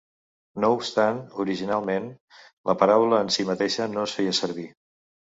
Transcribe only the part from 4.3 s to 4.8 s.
servir.